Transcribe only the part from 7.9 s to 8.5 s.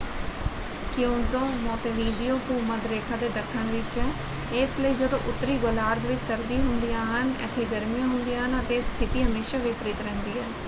ਹੁੰਦੀਆਂ